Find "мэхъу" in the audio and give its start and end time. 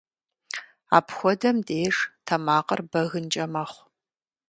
3.53-3.83